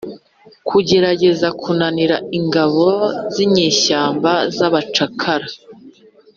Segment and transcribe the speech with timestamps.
[0.67, 2.85] kugerageza kunanira ingabo
[3.33, 5.47] z'inyeshyamba z'abacakara